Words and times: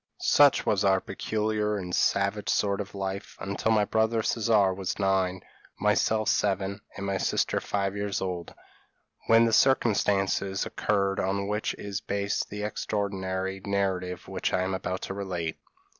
p> 0.01 0.03
"Such 0.21 0.65
was 0.65 0.83
our 0.83 0.99
peculiar 0.99 1.77
and 1.77 1.93
savage 1.93 2.49
sort 2.49 2.81
of 2.81 2.95
life 2.95 3.37
until 3.39 3.71
my 3.71 3.85
brother 3.85 4.23
Caesar 4.23 4.73
was 4.73 4.97
nine, 4.97 5.41
myself 5.79 6.27
seven, 6.27 6.81
and 6.97 7.05
my 7.05 7.17
sister 7.19 7.59
five 7.61 7.95
years 7.95 8.19
old, 8.19 8.55
when 9.27 9.45
the 9.45 9.53
circumstances 9.53 10.65
occurred 10.65 11.19
on 11.19 11.47
which 11.47 11.75
is 11.75 12.01
based 12.01 12.49
the 12.49 12.63
extraordinary 12.63 13.61
narrative 13.63 14.27
which 14.27 14.51
I 14.53 14.63
am 14.63 14.73
about 14.73 15.01
to 15.03 15.13
relate. 15.13 15.59